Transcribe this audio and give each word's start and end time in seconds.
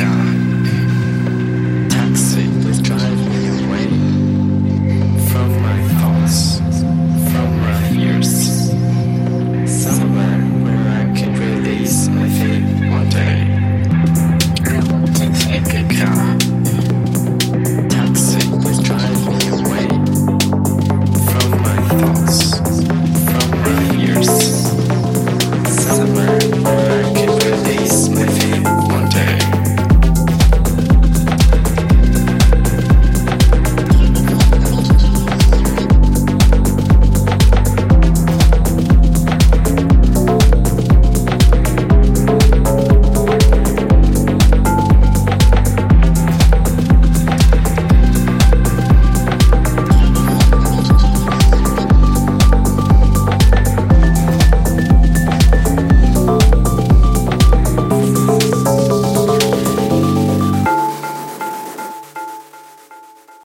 Yeah. 0.00 0.29